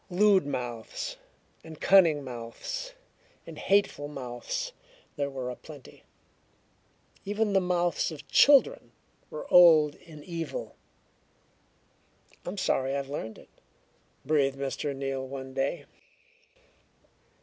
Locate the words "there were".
5.15-5.51